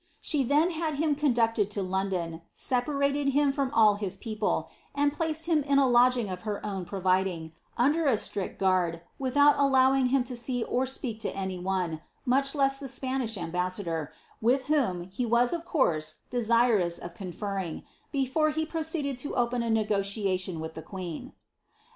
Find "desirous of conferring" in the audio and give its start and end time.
16.31-17.83